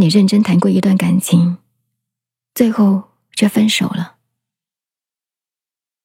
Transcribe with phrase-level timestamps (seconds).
[0.00, 1.58] 你认真谈过一段感情，
[2.54, 4.18] 最后却分手了，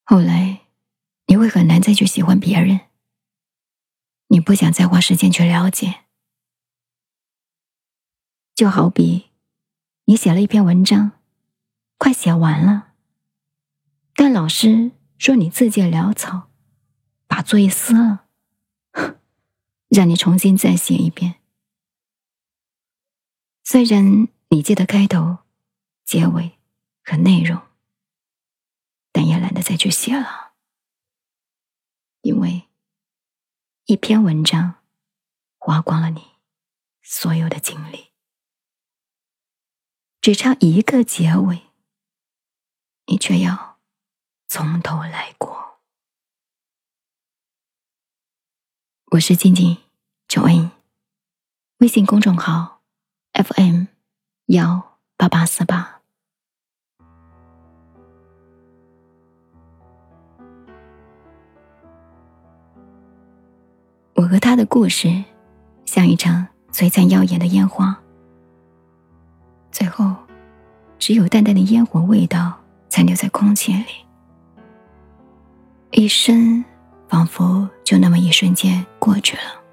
[0.04, 0.62] 后来
[1.26, 2.80] 你会很难再去喜欢别人。
[4.28, 6.00] 你不想再花时间去了解，
[8.54, 9.30] 就好比
[10.06, 11.12] 你写了一篇文章，
[11.96, 12.94] 快写完了，
[14.16, 16.50] 但老师说你字迹潦草，
[17.28, 18.24] 把作业撕了，
[19.88, 21.36] 让你重新再写一遍。
[23.66, 25.38] 虽然你记得开头、
[26.04, 26.58] 结尾
[27.02, 27.62] 和内容，
[29.10, 30.52] 但也懒得再去写了，
[32.20, 32.68] 因为
[33.86, 34.82] 一篇文章
[35.56, 36.32] 花光了你
[37.02, 38.10] 所有的精力，
[40.20, 41.62] 只差一个结尾，
[43.06, 43.80] 你却要
[44.46, 45.80] 从头来过。
[49.12, 49.78] 我是静静
[50.28, 50.70] 九 N，
[51.78, 52.73] 微信公众号。
[53.34, 53.86] FM
[54.46, 56.00] 幺八八四八。
[64.14, 65.24] 我和他的故事，
[65.84, 68.00] 像一场璀璨耀眼的烟花，
[69.72, 70.14] 最后
[71.00, 72.54] 只有淡淡的烟火味道
[72.88, 73.86] 残留在空气里，
[75.90, 76.64] 一生
[77.08, 79.63] 仿佛就那么一瞬间过去了。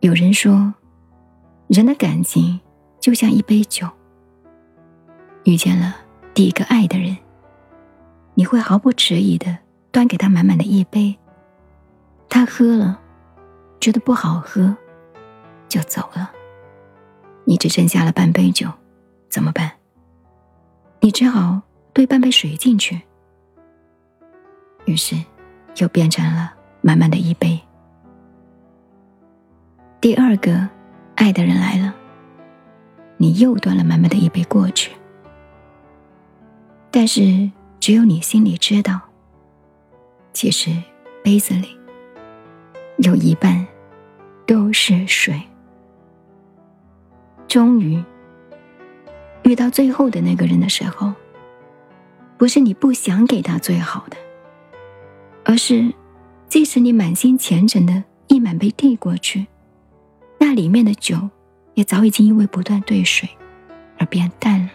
[0.00, 0.72] 有人说，
[1.68, 2.60] 人的感情
[3.00, 3.88] 就像一杯酒。
[5.44, 5.96] 遇见了
[6.34, 7.16] 第一个爱的人，
[8.34, 9.56] 你会毫不迟疑的
[9.90, 11.16] 端给他满满的一杯。
[12.28, 13.00] 他喝了，
[13.80, 14.76] 觉得不好喝，
[15.68, 16.30] 就走了。
[17.44, 18.68] 你只剩下了半杯酒，
[19.28, 19.72] 怎么办？
[21.00, 21.60] 你只好
[21.92, 23.00] 兑半杯水进去，
[24.84, 25.16] 于是
[25.76, 27.58] 又变成了满满的一杯。
[30.06, 30.68] 第二个
[31.16, 31.92] 爱的人来了，
[33.16, 34.92] 你又端了满满的一杯过去。
[36.92, 39.00] 但是只有你心里知道，
[40.32, 40.70] 其实
[41.24, 41.76] 杯子里
[42.98, 43.66] 有一半
[44.46, 45.42] 都是水。
[47.48, 48.00] 终于
[49.42, 51.12] 遇到最后的那个人的时候，
[52.38, 54.16] 不是你不想给他最好的，
[55.44, 55.92] 而是
[56.48, 59.48] 即使你满心虔诚的一满杯递过去。
[60.38, 61.30] 那里面的酒，
[61.74, 63.28] 也早已经因为不断兑水
[63.98, 64.70] 而变淡了。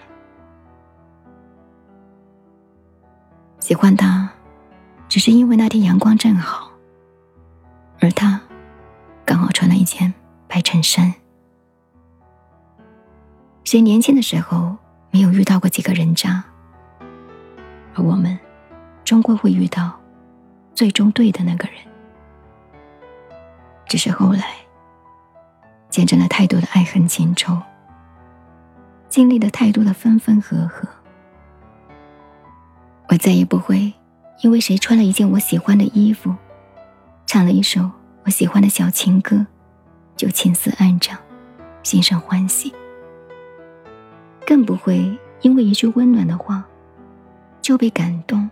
[3.59, 4.29] 喜欢他，
[5.07, 6.71] 只是因为那天阳光正好，
[7.99, 8.41] 而他
[9.23, 10.13] 刚好穿了一件
[10.47, 11.13] 白衬衫。
[13.63, 14.75] 谁年轻的时候
[15.11, 16.43] 没有遇到过几个人渣？
[17.93, 18.37] 而我们，
[19.05, 19.97] 终归会遇到
[20.73, 21.75] 最终对的那个人。
[23.87, 24.55] 只是后来。
[25.91, 27.61] 见证了太多的爱恨情仇，
[29.09, 30.87] 经历了太多的分分合合，
[33.09, 33.93] 我再也不会
[34.41, 36.33] 因为谁穿了一件我喜欢的衣服，
[37.25, 37.91] 唱了一首
[38.23, 39.45] 我喜欢的小情歌，
[40.15, 41.19] 就情思暗长，
[41.83, 42.71] 心生欢喜；
[44.47, 46.63] 更不会因为一句温暖的话，
[47.61, 48.49] 就被感动。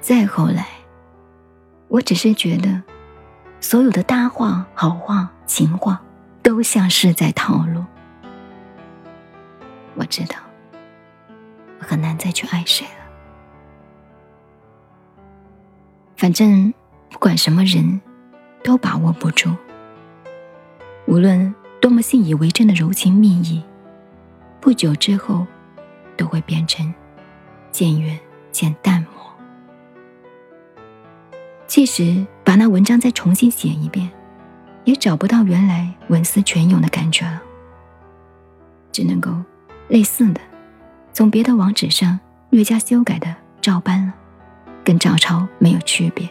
[0.00, 0.66] 再后来，
[1.88, 2.82] 我只是觉得。
[3.60, 6.00] 所有的大话、好话、情话，
[6.42, 7.84] 都像是在套路。
[9.94, 10.36] 我知道，
[11.78, 13.04] 我很难再去爱谁了。
[16.16, 16.72] 反正
[17.10, 18.00] 不管什么人，
[18.62, 19.50] 都把握不住。
[21.06, 23.62] 无论多么信以为真的柔情蜜意，
[24.60, 25.46] 不久之后，
[26.16, 26.92] 都会变成
[27.70, 28.18] 渐远
[28.50, 29.10] 渐淡漠。
[31.66, 34.10] 即使把那文章再重新写一遍，
[34.84, 37.42] 也找不到原来文思泉涌的感觉了。
[38.92, 39.30] 只能够
[39.88, 40.40] 类似的，
[41.12, 42.18] 从别的网址上
[42.50, 44.14] 略加修改的照搬了，
[44.84, 46.28] 跟照抄没有区别。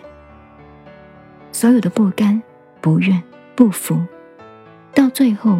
[1.51, 2.41] 所有的不甘、
[2.79, 3.21] 不愿、
[3.55, 4.01] 不服，
[4.93, 5.59] 到最后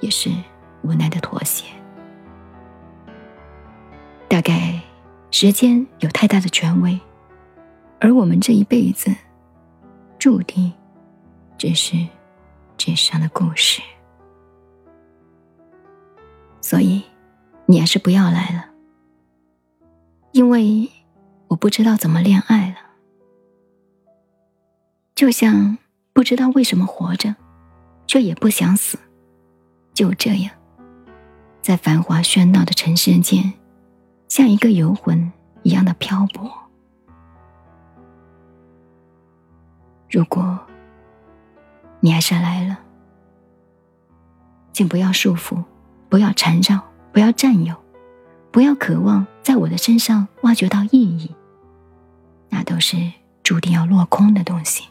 [0.00, 0.30] 也是
[0.82, 1.64] 无奈的妥协。
[4.28, 4.80] 大概
[5.30, 6.98] 时间有太大的权威。
[8.00, 9.14] 而我们这一辈子，
[10.18, 10.72] 注定
[11.56, 11.96] 只是
[12.76, 13.80] 纸上的故事，
[16.60, 17.02] 所以
[17.66, 18.66] 你还是不要来了，
[20.32, 20.90] 因为
[21.48, 22.76] 我不知道怎么恋爱了，
[25.14, 25.78] 就像
[26.12, 27.34] 不知道为什么活着，
[28.06, 28.98] 却也不想死，
[29.94, 30.52] 就这样，
[31.62, 33.52] 在繁华喧闹的城市间，
[34.28, 36.50] 像一个游魂一样的漂泊。
[40.10, 40.58] 如果
[42.04, 42.78] 你还是来了，
[44.74, 45.64] 请不要束缚，
[46.10, 46.78] 不要缠绕，
[47.14, 47.74] 不要占有，
[48.50, 51.34] 不要渴望在我的身上挖掘到意义。
[52.50, 53.10] 那都是
[53.42, 54.84] 注定要落空的东西。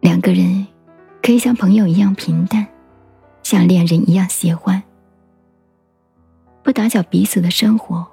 [0.00, 0.66] 两个人
[1.22, 2.66] 可以像朋友一样平淡，
[3.44, 4.82] 像恋人一样喜欢，
[6.64, 8.04] 不打搅彼此的生活，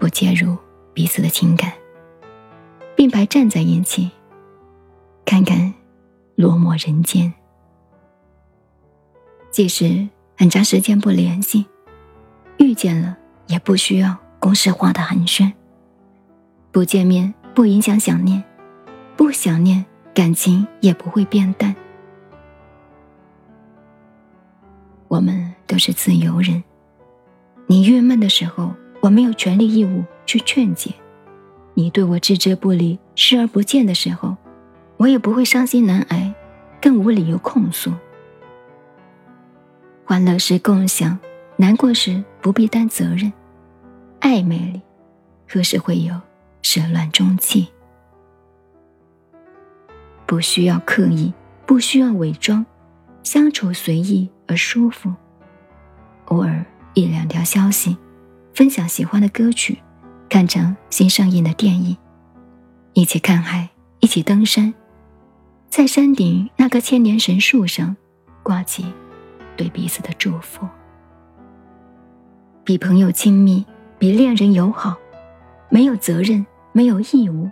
[0.00, 0.56] 不介入
[0.92, 1.72] 彼此的情感，
[2.96, 4.10] 并排站在一起，
[5.24, 5.72] 看看
[6.36, 7.32] 落寞人间。
[9.50, 11.64] 即使很长时间不联系，
[12.58, 13.16] 遇见了
[13.46, 15.52] 也不需要公式化的寒暄。
[16.72, 18.42] 不见面不影响想念，
[19.16, 21.74] 不想念感情也不会变淡。
[25.06, 26.64] 我们都是自由人，
[27.68, 30.90] 你郁闷的时候，我没有权利义务去劝解；
[31.74, 34.33] 你对我置之不理、视而不见的时候，
[35.04, 36.34] 我也不会伤心难挨，
[36.80, 37.92] 更无理由控诉。
[40.02, 41.18] 欢乐时共享，
[41.58, 43.30] 难过时不必担责任。
[44.22, 44.80] 暧昧里，
[45.46, 46.18] 何时会有
[46.62, 47.68] 始乱终弃？
[50.24, 51.34] 不需要刻意，
[51.66, 52.64] 不需要伪装，
[53.22, 55.12] 相处随意而舒服。
[56.28, 56.64] 偶尔
[56.94, 57.94] 一两条消息，
[58.54, 59.76] 分享喜欢的歌曲，
[60.30, 61.94] 看场新上映的电影，
[62.94, 63.68] 一起看海，
[64.00, 64.72] 一起登山，
[65.76, 67.96] 在山顶那棵千年神树上
[68.44, 68.86] 挂起。
[69.56, 70.68] 对彼此的祝福，
[72.62, 73.66] 比朋友亲密，
[73.98, 74.96] 比恋人友好，
[75.68, 77.50] 没有责任，没有义务，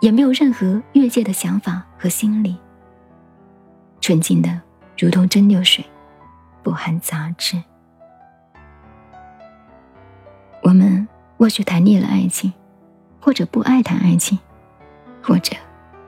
[0.00, 2.56] 也没有任何越界的想法和心理，
[4.00, 4.62] 纯净的
[4.96, 5.84] 如同蒸馏水，
[6.62, 7.62] 不含杂质。
[10.62, 11.06] 我们
[11.36, 12.50] 或许谈腻了爱情，
[13.20, 14.38] 或者不爱谈爱情，
[15.22, 15.54] 或者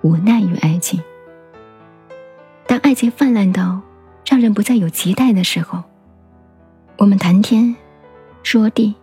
[0.01, 0.99] 无奈于爱情。
[2.71, 3.81] 当爱情泛滥到……
[4.25, 5.83] 让人不再有期待的时候，
[6.99, 7.75] 我们谈天
[8.45, 8.95] 说地，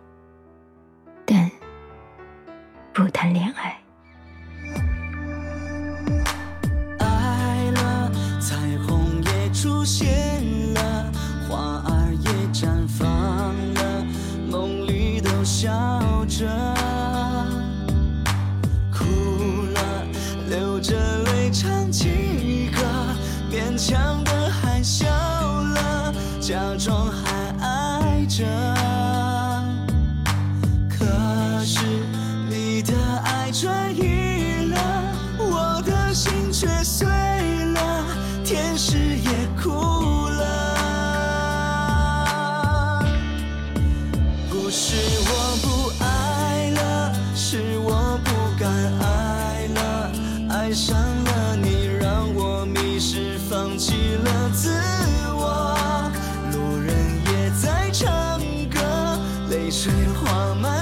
[26.48, 28.67] 假装还爱着，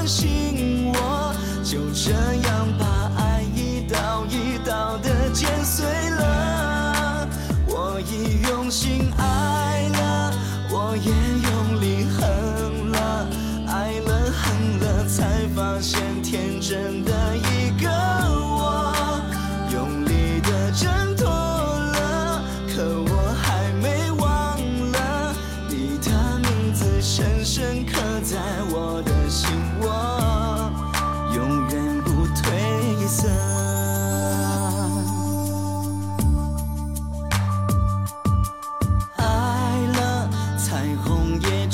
[0.06, 2.95] 信我就这样吧。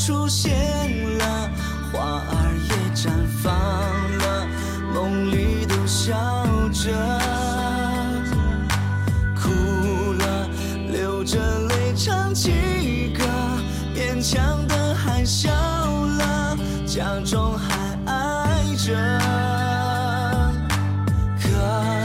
[0.04, 0.50] 出现
[1.18, 1.48] 了，
[1.92, 2.32] 花儿
[2.68, 3.08] 也绽
[3.40, 3.52] 放
[4.18, 4.48] 了，
[4.92, 6.12] 梦里都笑
[6.72, 6.90] 着，
[9.36, 9.48] 哭
[10.14, 10.48] 了，
[10.90, 13.22] 流着泪唱起歌，
[13.94, 18.92] 勉强的还笑了，假装还爱着。
[21.40, 21.46] 可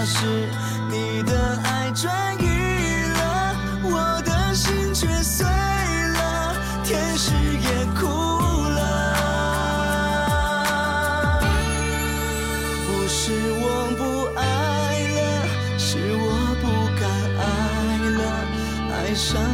[0.06, 0.48] 是。
[19.18, 19.47] 上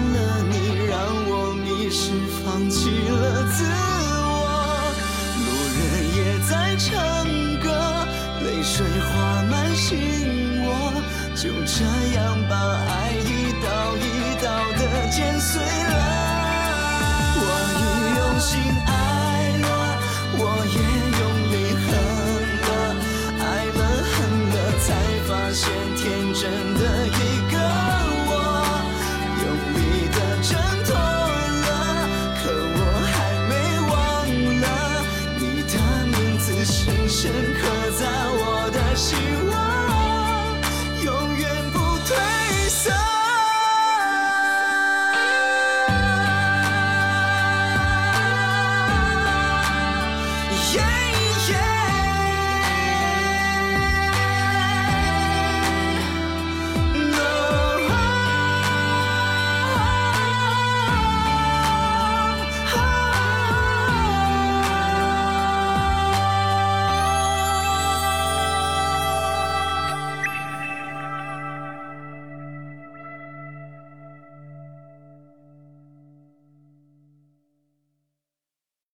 [38.95, 39.32] she